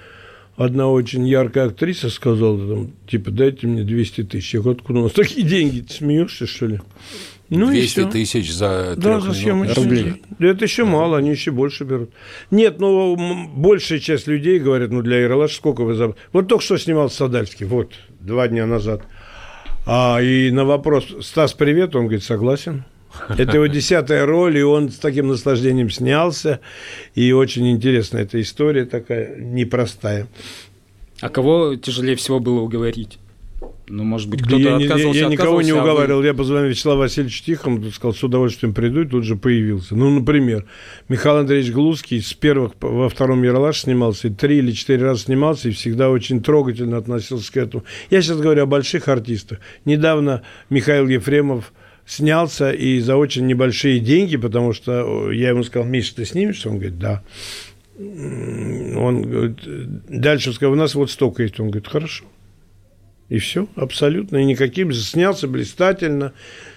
[0.58, 4.52] Одна очень яркая актриса сказала, там, типа, дайте мне 200 тысяч.
[4.52, 5.80] Я говорю, откуда у нас такие деньги?
[5.80, 6.80] Ты смеешься, что ли?
[7.48, 8.10] Ну и 200 всё.
[8.10, 10.22] тысяч за Да, за съемочный рублей.
[10.38, 12.10] Да это еще мало, они еще больше берут.
[12.50, 13.16] Нет, ну,
[13.54, 16.14] большая часть людей говорят, ну, для Ералаш сколько вы за...
[16.34, 19.04] Вот только что снимал Садальский, вот, два дня назад.
[19.90, 22.84] А, и на вопрос, Стас, привет, он говорит, согласен.
[23.30, 26.60] Это его десятая роль, и он с таким наслаждением снялся.
[27.14, 30.26] И очень интересная эта история такая, непростая.
[31.22, 33.18] А кого тяжелее всего было уговорить?
[33.90, 36.22] Ну, может быть, Да кто-то я, не- я- отказывался, я никого не а вы- уговаривал.
[36.22, 39.96] Я позвонил Вячеславу Васильевичу Тихому, сказал, с удовольствием приду, и тут же появился.
[39.96, 40.66] Ну, например,
[41.08, 45.68] Михаил Андреевич Глузский с первых во втором Яралаш снимался, и три или четыре раза снимался,
[45.68, 47.84] и всегда очень трогательно относился к этому.
[48.10, 49.58] Я сейчас говорю о больших артистах.
[49.84, 51.72] Недавно Михаил Ефремов
[52.06, 56.68] снялся и за очень небольшие деньги, потому что э, я ему сказал, Миша, ты снимешься?
[56.70, 57.22] Он говорит, да.
[57.98, 59.58] Он говорит,
[60.08, 61.58] дальше сказал, у нас вот столько есть.
[61.60, 62.24] Он говорит, хорошо.
[63.28, 64.38] И все, абсолютно.
[64.38, 64.92] И никаким.
[64.92, 66.32] Снялся блистательно.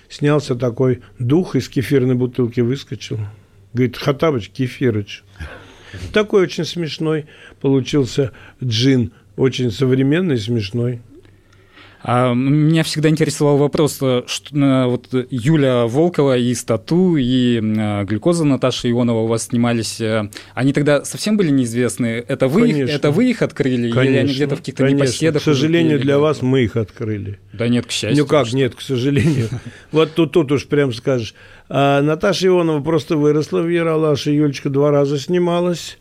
[0.10, 3.20] Снялся такой дух из кефирной бутылки выскочил.
[3.74, 5.24] Говорит, Хатабыч, кефирыч.
[6.14, 7.26] Такой очень смешной
[7.62, 8.32] получился
[8.64, 9.12] джин.
[9.38, 11.02] Очень современный, смешной.
[12.04, 18.90] А меня всегда интересовал вопрос, э, что, э, вот Юля Волкова и э, «Глюкоза» Наташа
[18.90, 20.02] Ионова у вас снимались.
[20.54, 22.24] Они тогда совсем были неизвестны?
[22.28, 22.96] Это вы, их, Конечно.
[22.96, 23.90] это вы их открыли?
[23.90, 25.04] или они где-то в каких-то конечно.
[25.04, 25.42] непоседах?
[25.42, 27.40] К сожалению, для вас мы их открыли.
[27.54, 28.24] Да нет, к счастью.
[28.24, 29.50] Ну как, нет, к сожалению.
[29.92, 31.36] Вот тут, тут уж прям скажешь.
[31.70, 34.32] А Наташа Ионова просто выросла в Яралаше.
[34.32, 35.98] Юлечка два раза снималась.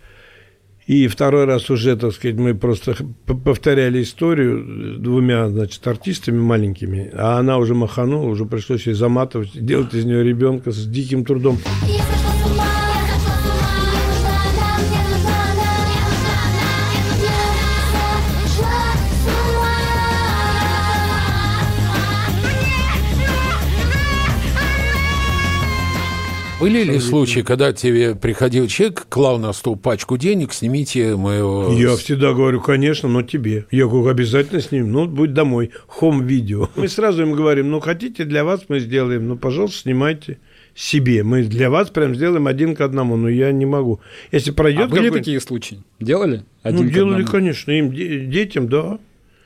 [0.90, 2.96] И второй раз уже, так сказать, мы просто
[3.44, 7.12] повторяли историю двумя, значит, артистами маленькими.
[7.14, 11.58] А она уже маханула, уже пришлось ей заматывать, делать из нее ребенка с диким трудом.
[11.86, 12.29] Я
[26.60, 31.72] Были ли случаи, когда тебе приходил человек, клал на стол пачку денег, снимите моего...
[31.72, 33.64] Я всегда говорю, конечно, но тебе.
[33.70, 34.92] Я говорю, обязательно с ним.
[34.92, 35.70] Ну, будь домой.
[35.86, 36.68] Хом-видео.
[36.76, 39.26] Мы сразу им говорим, ну, хотите для вас, мы сделаем.
[39.26, 40.38] Ну, пожалуйста, снимайте
[40.74, 41.22] себе.
[41.22, 43.16] Мы для вас прям сделаем один к одному.
[43.16, 44.00] Но я не могу.
[44.30, 45.82] Если пройдет А были такие случаи?
[45.98, 46.42] Делали?
[46.62, 47.30] Ну, Один к делали, одному?
[47.32, 47.70] конечно.
[47.72, 48.98] Им, де- детям, да.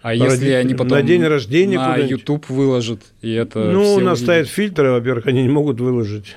[0.02, 1.96] А если они потом на день рождения на?
[1.96, 4.18] YouTube выложат, и это Ну, у нас увидят?
[4.18, 6.36] стоят фильтры, во-первых, они не могут выложить.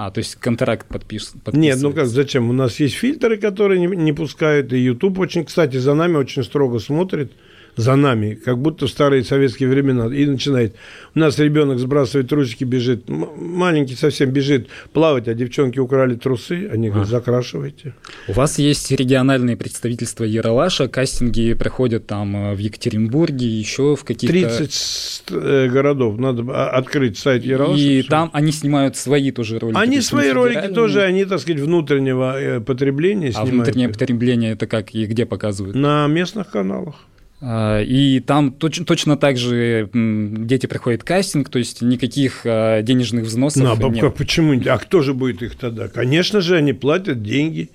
[0.00, 1.30] А, то есть контракт подпиш...
[1.46, 2.14] Нет, ну как, подписывается.
[2.14, 2.50] зачем?
[2.50, 6.44] У нас есть фильтры, которые не, не пускают, и YouTube очень, кстати, за нами очень
[6.44, 7.32] строго смотрит,
[7.78, 10.74] за нами, как будто в старые советские времена, и начинает.
[11.14, 16.68] У нас ребенок сбрасывает трусики, бежит, м- маленький совсем бежит плавать, а девчонки украли трусы,
[16.72, 17.94] они говорят, закрашивайте.
[18.26, 24.32] У вас есть региональные представительства Яралаша, кастинги проходят там э, в Екатеринбурге, еще в каких-то...
[24.32, 27.80] 30 ст- э, городов, надо а- открыть сайт Яралаша.
[27.80, 28.10] И всё.
[28.10, 29.78] там они снимают свои тоже ролики.
[29.78, 33.52] Они свои ролики тоже, они, так сказать, внутреннего э, потребления А снимают.
[33.54, 35.76] внутреннее потребление это как и где показывают?
[35.76, 36.96] На местных каналах.
[37.40, 43.24] А, И там точ- точно так же дети проходят кастинг, то есть никаких а, денежных
[43.26, 44.14] взносов Ну, а нет.
[44.16, 44.60] почему?
[44.66, 45.88] А кто же будет их тогда?
[45.88, 47.70] Конечно же, они платят деньги.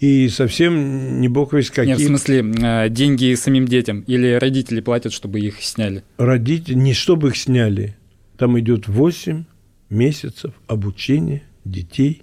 [0.00, 1.86] И совсем не бог весь какие.
[1.94, 6.04] Нет, в смысле, а, деньги самим детям или родители платят, чтобы их сняли?
[6.18, 7.96] Родители, не чтобы их сняли.
[8.38, 9.44] Там идет 8
[9.90, 12.22] месяцев обучения детей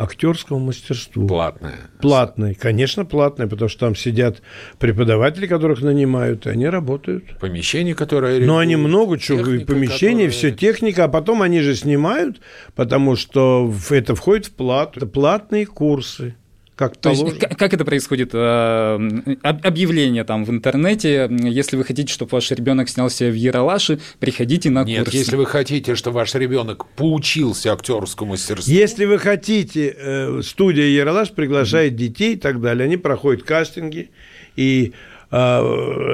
[0.00, 1.26] актерскому мастерству.
[1.26, 1.74] Платная.
[2.00, 4.42] Платное, конечно, платное, потому что там сидят
[4.78, 7.38] преподаватели, которых нанимают, и они работают.
[7.38, 8.40] Помещение, которое...
[8.44, 12.40] Но они много чего, и техника, помещения, которая- все техника, а потом они же снимают,
[12.74, 15.00] потому что это входит в плату.
[15.00, 16.34] Это платные курсы,
[16.80, 17.46] как То есть, положено.
[17.46, 18.34] к- как это происходит?
[18.34, 24.70] Об- Объявление там в интернете, если вы хотите, чтобы ваш ребенок снялся в Яралаше, приходите
[24.70, 25.14] на Нет, курс.
[25.14, 31.32] если вы хотите, чтобы ваш ребенок поучился актерскому мастерству, Если вы хотите, э, студия Яралаш
[31.32, 34.08] приглашает детей и так далее, они проходят кастинги,
[34.56, 34.92] и
[35.30, 35.62] а,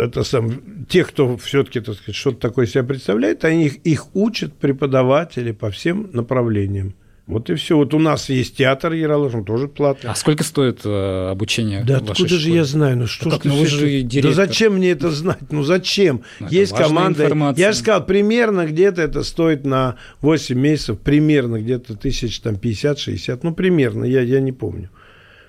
[0.05, 4.53] это сам, те, кто все-таки, так сказать, что-то такое себя представляет, они их, их учат
[4.53, 6.95] преподаватели по всем направлениям.
[7.27, 7.77] Вот и все.
[7.77, 10.11] Вот у нас есть театр Яралаш, он тоже платный.
[10.11, 11.83] А сколько стоит э, обучение?
[11.85, 12.55] Да откуда же школе?
[12.55, 12.97] я знаю?
[12.99, 14.35] Ну что Ну ж ты ну вы же и Да директор.
[14.47, 15.39] зачем мне это знать?
[15.51, 16.23] Ну зачем?
[16.39, 17.25] Ну, это Есть команда.
[17.25, 17.61] информация.
[17.67, 23.41] Я же сказал, примерно где-то это стоит на 8 месяцев, примерно где-то тысяч там 50-60,
[23.43, 24.91] ну примерно, я, я не помню.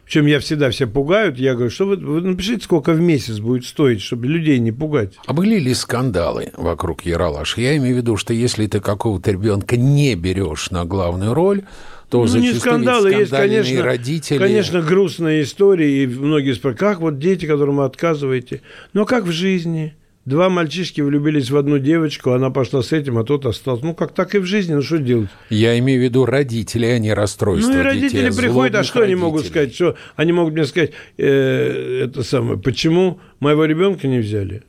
[0.07, 3.65] Причем я всегда все пугают, я говорю, что вы, вы напишите, сколько в месяц будет
[3.65, 5.15] стоить, чтобы людей не пугать.
[5.25, 7.57] А были ли скандалы вокруг Яралаш?
[7.57, 11.63] Я имею в виду, что если ты какого-то ребенка не берешь на главную роль,
[12.09, 14.37] то Ну, не зачастую ведь скандалы, есть, конечно, родители...
[14.37, 18.61] конечно, грустная история, и многие спрашивают, как вот дети, которым вы отказываете,
[18.93, 19.93] но как в жизни?
[20.27, 23.85] Два мальчишки влюбились в одну девочку, она пошла с этим, а тот остался.
[23.85, 25.29] Ну, как так и в жизни, ну, что делать?
[25.49, 29.03] Я имею в виду родителей, а не расстройства Ну, и родители детей, приходят, а что
[29.03, 29.69] они могут родителей.
[29.71, 29.75] сказать?
[29.75, 34.63] Что они могут мне сказать, э, это самое, почему моего ребенка не взяли?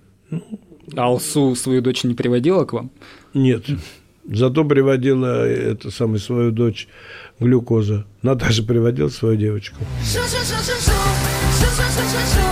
[0.95, 2.93] А Алсу свою дочь не приводила к вам?
[3.35, 3.65] Нет.
[4.31, 6.87] Зато приводила это самое свою дочь
[7.41, 8.07] глюкоза.
[8.23, 9.79] Наташа приводила свою девочку.
[10.05, 10.93] Шу-шу-шу-шу-шу,
[11.59, 12.47] шу-шу-шу-шу-шу,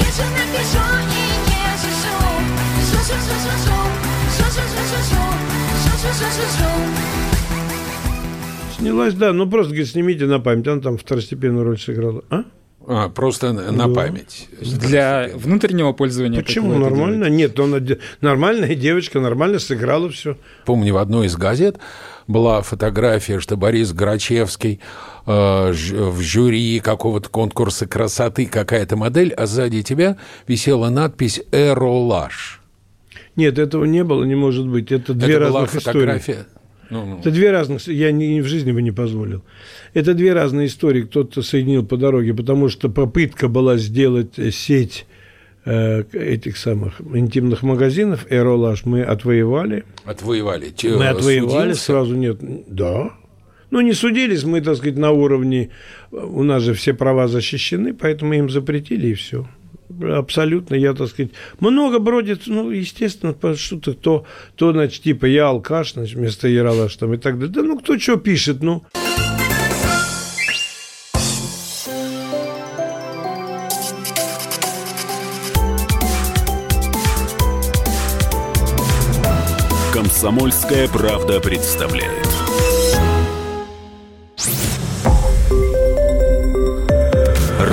[0.00, 0.91] если напишу и не
[8.78, 10.66] Снялась, да, ну просто, говорит, снимите на память.
[10.66, 12.22] Она там второстепенную роль сыграла.
[12.30, 12.42] А?
[12.84, 13.94] А, просто на на Да.
[13.94, 14.48] память.
[14.60, 16.42] Для внутреннего пользования?
[16.42, 16.76] Почему?
[16.76, 17.26] Нормально?
[17.26, 20.36] Нет, она де- нормальная девочка, нормально сыграла все.
[20.66, 21.78] Помню, в одной из газет
[22.26, 24.80] была фотография, что Борис Грачевский
[25.26, 30.16] э, ж- в жюри какого-то конкурса красоты какая-то модель, а сзади тебя
[30.48, 32.61] висела надпись «Эролаш».
[33.36, 34.92] Нет, этого не было, не может быть.
[34.92, 35.94] Это две Это была разных истории.
[35.98, 36.46] фотография.
[36.90, 37.18] Ну, ну.
[37.20, 39.42] Это две разных, я ни, в жизни бы не позволил.
[39.94, 45.06] Это две разные истории, кто-то соединил по дороге, потому что попытка была сделать э, сеть
[45.64, 49.84] э, этих самых интимных магазинов Эролаш мы отвоевали.
[50.04, 50.70] Отвоевали.
[50.76, 51.82] Че, Мы отвоевали, судился?
[51.82, 52.36] сразу нет.
[52.68, 53.10] Да.
[53.70, 55.70] Ну, не судились, мы, так сказать, на уровне,
[56.10, 59.48] у нас же все права защищены, поэтому им запретили, и все.
[60.00, 64.26] Абсолютно, я, так сказать, много бродит, ну, естественно, что-то, то,
[64.56, 67.54] то, значит, типа, я алкаш, значит, вместо Яралаш там и так далее.
[67.54, 68.82] Да ну, кто что пишет, ну.
[79.92, 82.31] Комсомольская правда представляет.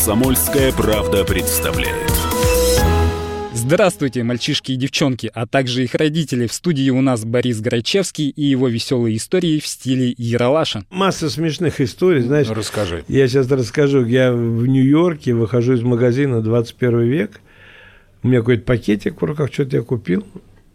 [0.00, 2.10] Комсомольская правда представляет.
[3.52, 6.46] Здравствуйте, мальчишки и девчонки, а также их родители.
[6.46, 10.86] В студии у нас Борис Грачевский и его веселые истории в стиле Яралаша.
[10.88, 12.48] Масса смешных историй, знаешь.
[12.48, 13.04] Ну, расскажи.
[13.08, 14.06] Я сейчас расскажу.
[14.06, 17.42] Я в Нью-Йорке выхожу из магазина 21 век.
[18.22, 20.24] У меня какой-то пакетик в руках, что-то я купил.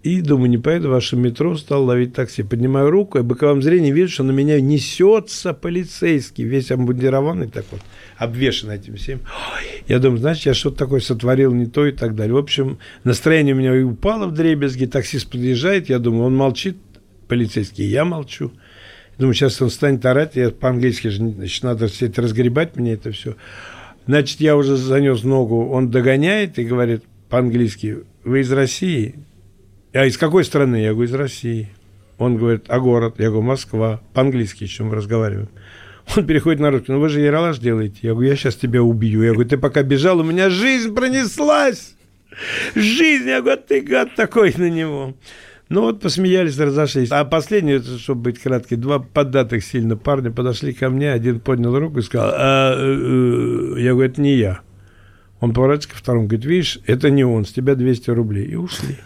[0.06, 2.44] И думаю, не поеду в ваше метро, стал ловить такси.
[2.44, 7.66] Поднимаю руку, и в боковом зрении вижу, что на меня несется полицейский, весь обмундированный так
[7.72, 7.82] вот,
[8.16, 9.22] обвешан этим всем.
[9.88, 12.36] Я думаю, значит, я что-то такое сотворил не то и так далее.
[12.36, 16.78] В общем, настроение у меня и упало в дребезги, таксист подъезжает, я думаю, он молчит,
[17.28, 18.52] полицейский, я молчу.
[19.18, 23.12] Думаю, сейчас он станет орать, я по-английски же, значит, надо все это разгребать мне это
[23.12, 23.38] все.
[24.06, 29.16] Значит, я уже занес ногу, он догоняет и говорит по-английски, вы из России?
[29.96, 30.78] А из какой страны?
[30.78, 31.70] Я говорю, из России.
[32.18, 33.16] Он говорит, а город?
[33.18, 34.02] Я говорю, Москва.
[34.14, 35.48] По-английски еще мы разговариваем.
[36.16, 36.92] Он переходит на русский.
[36.92, 38.00] Ну, вы же Яралаш делаете.
[38.02, 39.24] Я говорю, я сейчас тебя убью.
[39.24, 41.96] Я говорю, ты пока бежал, у меня жизнь пронеслась.
[42.76, 43.30] Жизнь.
[43.30, 45.16] Я говорю, ты гад такой на него.
[45.70, 47.10] Ну вот посмеялись, разошлись.
[47.12, 52.00] А последнее, чтобы быть краткий, два поддатых сильно парня подошли ко мне, один поднял руку
[52.00, 53.82] и сказал, «А, э, э».
[53.82, 54.60] я говорю, это не я.
[55.40, 58.46] Он поворачивается ко второму, говорит, видишь, это не он, с тебя 200 рублей.
[58.46, 58.98] И ушли.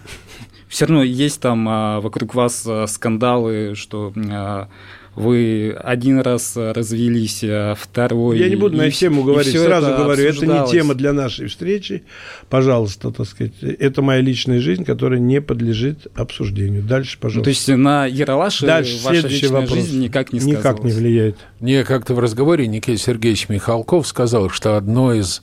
[0.70, 4.70] Все равно есть там а, вокруг вас а, скандалы, что а,
[5.16, 8.38] вы один раз развелись, а второй...
[8.38, 11.12] Я не буду на и эту тему говорить, сразу это говорю, это не тема для
[11.12, 12.04] нашей встречи.
[12.50, 16.84] Пожалуйста, так сказать, это моя личная жизнь, которая не подлежит обсуждению.
[16.84, 17.44] Дальше, Ну, пожалуйста.
[17.44, 19.78] то есть на Яралаше Дальше ваша следующий личная вопрос.
[19.80, 20.64] жизнь никак не сказывалась?
[20.64, 21.38] Никак не влияет.
[21.60, 25.42] Мне как-то в разговоре Никита Сергеевич Михалков сказал, что одно из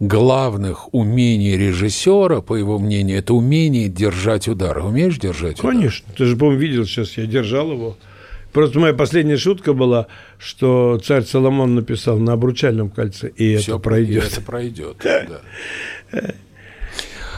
[0.00, 4.78] главных умений режиссера, по его мнению, это умение держать удар.
[4.78, 5.72] Умеешь держать удар?
[5.72, 6.06] Конечно.
[6.16, 7.96] Ты же, по-моему, видел сейчас, я держал его.
[8.52, 10.06] Просто моя последняя шутка была,
[10.38, 14.24] что царь Соломон написал на обручальном кольце, и Всё это пройдет.
[14.32, 14.96] Это пройдет.
[15.02, 15.40] да.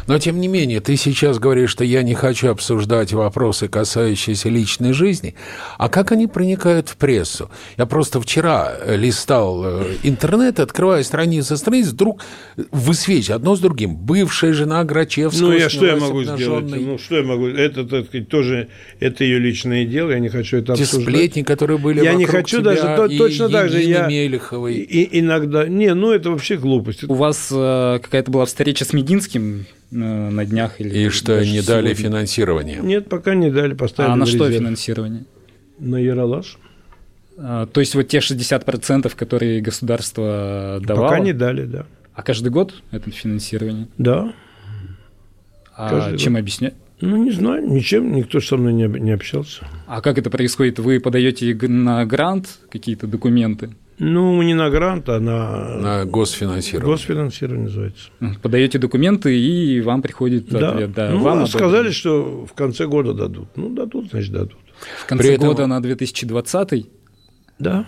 [0.06, 4.92] Но тем не менее, ты сейчас говоришь, что я не хочу обсуждать вопросы, касающиеся личной
[4.92, 5.34] жизни.
[5.78, 7.50] А как они проникают в прессу?
[7.76, 12.22] Я просто вчера э, листал э, интернет, открывая страницы страниц, вдруг
[12.70, 13.96] высвечиваю одно с другим.
[13.96, 15.48] Бывшая жена Грачевского.
[15.48, 16.64] Ну, я что я могу сделать?
[16.64, 16.80] обнаженной.
[16.80, 17.46] Ну, что я могу?
[17.46, 21.02] Это, так сказать, тоже, это ее личное дело, я не хочу это Те обсуждать.
[21.08, 24.06] сплетни, которые были Я не хочу тебя, даже, то- и точно так же я...
[24.06, 24.74] Мелеховой.
[24.76, 25.66] И, иногда...
[25.68, 27.04] Не, ну, это вообще глупость.
[27.04, 30.80] У вас э, какая-то была встреча с Мединским э, на днях?
[30.80, 31.94] Или И что не дали сегодня?
[31.94, 32.78] финансирование.
[32.82, 35.24] Нет, пока не дали, поставили А на в что финансирование?
[35.78, 36.58] На Яралаш.
[37.38, 41.86] А, То есть вот те 60%, которые государство давало, Пока не дали, да.
[42.14, 43.88] а каждый год это финансирование?
[43.98, 44.32] Да.
[45.74, 46.74] А Каждый чем объяснять?
[47.00, 49.66] Ну, не знаю, ничем, никто со мной не, не общался.
[49.86, 50.78] А как это происходит?
[50.78, 53.70] Вы подаете на грант какие-то документы?
[54.02, 56.90] Ну, не на грант, а на, На госфинансирование.
[56.90, 58.08] госфинансирование называется.
[58.42, 60.70] Подаете документы, и вам приходит Да.
[60.72, 60.92] ответ.
[60.92, 63.48] Да, ну, вам а сказали, что в конце года дадут.
[63.56, 64.56] Ну, дадут, значит, дадут.
[65.02, 66.86] В конце При этом- года на 2020,
[67.58, 67.84] Да.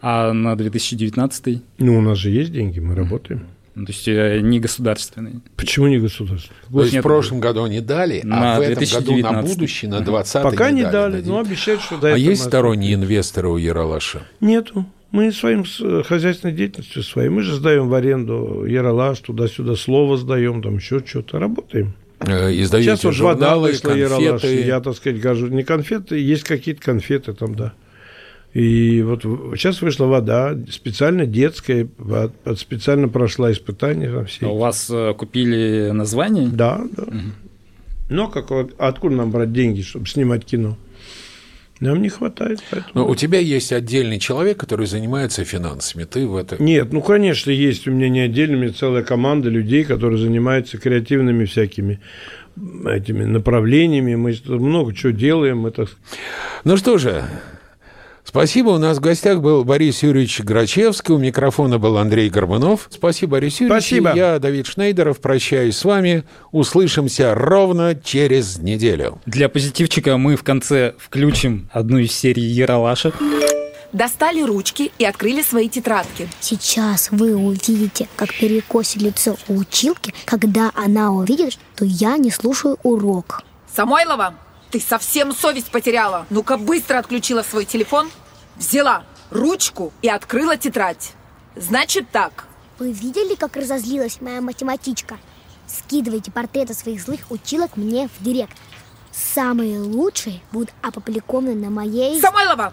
[0.00, 3.46] а на 2019, Ну, у нас же есть деньги, мы работаем.
[3.74, 5.42] ну, то есть э, не государственные.
[5.56, 6.54] Почему не государство?
[6.72, 9.54] То есть Нет, в прошлом году не дали, на а в этом году на 2019.
[9.54, 11.28] будущий, на 20 Пока не дали, дадите.
[11.30, 14.22] но обещают, что до А есть сторонние инвесторы у Яралаша?
[14.40, 14.86] Нету.
[15.12, 17.28] Мы своим с- э, хозяйственной деятельностью своей.
[17.30, 21.38] Мы же сдаем в аренду Яралаш, туда-сюда слово сдаем, там еще что-то.
[21.38, 21.94] Работаем.
[22.20, 24.44] Э, Издаете Сейчас вот вода вышла, Яралаш.
[24.44, 25.48] Я, так сказать, гожу.
[25.48, 27.72] Не конфеты, есть какие-то конфеты там, да.
[28.52, 29.22] И вот
[29.56, 31.88] сейчас вышла вода, специально детская,
[32.56, 34.46] специально прошла испытания там все.
[34.46, 36.48] А у вас э, купили название?
[36.48, 37.04] Да, да.
[38.08, 40.76] Но как вот, откуда нам брать деньги, чтобы снимать кино?
[41.80, 42.62] Нам не хватает.
[42.70, 46.04] поэтому- Но у тебя есть отдельный человек, который занимается финансами.
[46.04, 46.62] Ты в это...
[46.62, 50.76] Нет, ну, конечно, есть у меня не отдельно, у меня целая команда людей, которые занимаются
[50.78, 52.00] креативными всякими
[52.86, 54.14] этими направлениями.
[54.14, 55.66] Мы много чего делаем.
[55.66, 55.86] Это...
[56.64, 57.24] Ну что же,
[58.24, 58.70] спасибо.
[58.70, 61.14] У нас в гостях был Борис Юрьевич Грачевский.
[61.14, 62.88] У микрофона был Андрей Горбунов.
[62.90, 63.82] Спасибо, Борис Юрьевич.
[63.82, 64.12] Спасибо.
[64.14, 66.24] Я, Давид Шнейдеров, прощаюсь с вами.
[66.52, 69.20] Услышимся ровно через неделю.
[69.26, 73.12] Для позитивчика мы в конце включим одну из серий Яралаша.
[73.92, 76.28] Достали ручки и открыли свои тетрадки.
[76.40, 82.78] Сейчас вы увидите, как перекосит лицо у училки, когда она увидит, что я не слушаю
[82.84, 83.42] урок.
[83.74, 84.34] Самойлова,
[84.70, 86.26] ты совсем совесть потеряла.
[86.30, 88.10] Ну-ка быстро отключила свой телефон,
[88.56, 91.12] взяла ручку и открыла тетрадь.
[91.56, 92.46] Значит так,
[92.78, 95.18] Вы видели, как разозлилась моя математичка?
[95.66, 98.56] Скидывайте портреты своих злых училок мне в директ.
[99.12, 102.20] Самые лучшие будут опубликованы на моей...
[102.20, 102.72] Самойлова,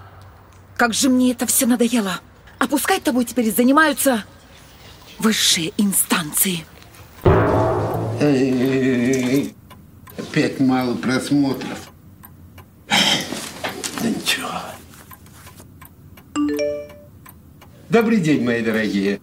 [0.78, 2.22] как же мне это все надоело.
[2.60, 4.24] А пускай тобой теперь занимаются
[5.20, 6.66] высшие инстанции.
[10.18, 11.77] Опять мало просмотров.
[17.90, 19.22] Добрый день, мои дорогие.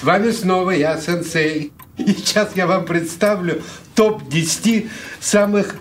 [0.00, 1.72] С вами снова я, сенсей.
[1.98, 3.62] И сейчас я вам представлю
[3.96, 4.88] топ-10
[5.20, 5.76] самых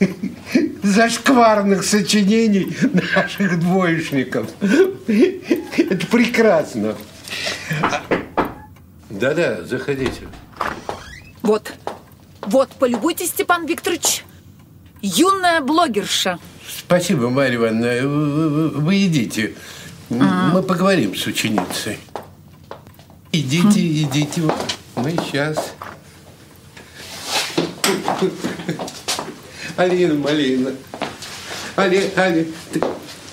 [0.82, 2.76] зашкварных сочинений
[3.14, 4.48] наших двоечников.
[4.58, 6.96] Это прекрасно.
[9.08, 10.22] Да-да, заходите.
[11.42, 11.72] Вот,
[12.42, 14.24] вот, полюбуйтесь, Степан Викторович.
[15.02, 16.40] Юная блогерша.
[16.66, 18.08] Спасибо, Марья Ивановна.
[18.08, 18.94] Вы, вы
[20.10, 20.24] идите.
[20.52, 21.98] Мы поговорим с ученицей.
[23.32, 24.42] Идите, идите.
[24.96, 25.74] Мы сейчас.
[29.76, 30.72] Алина Малина.
[31.76, 32.80] Али, Али, ты,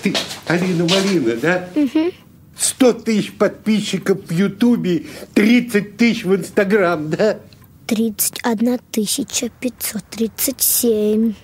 [0.02, 0.14] ты
[0.46, 1.68] Алина Малина, да?
[1.74, 2.12] Угу.
[2.56, 7.38] 100 тысяч подписчиков в Ютубе, 30 тысяч в Инстаграм, да?
[7.86, 11.34] 31 тысяча 537.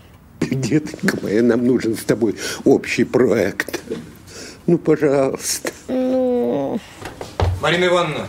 [0.41, 3.83] Деточка моя, нам нужен с тобой общий проект.
[4.67, 5.73] Ну, пожалуйста.
[5.89, 6.81] Ну...
[7.61, 8.29] Марина Ивановна,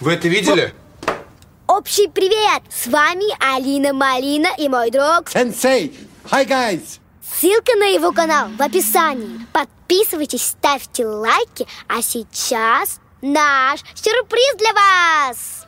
[0.00, 0.74] вы это видели?
[1.66, 2.62] Общий привет!
[2.70, 5.30] С вами Алина Малина и мой друг...
[5.30, 5.98] Сенсей!
[6.30, 7.00] Hi, guys!
[7.22, 9.46] Ссылка на его канал в описании.
[9.52, 15.66] Подписывайтесь, ставьте лайки, а сейчас наш сюрприз для вас!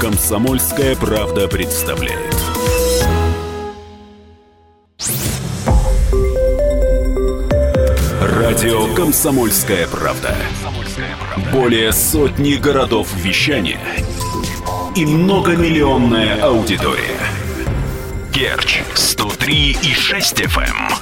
[0.00, 2.34] Комсомольская правда представляет.
[8.22, 10.34] Радио Комсомольская правда.
[11.52, 13.80] Более сотни городов вещания
[14.96, 17.20] и многомиллионная аудитория.
[18.32, 21.01] Керчь 103 и 6 FM.